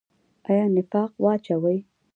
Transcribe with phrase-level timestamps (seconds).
[0.49, 1.77] آیا نفاق واچوي؟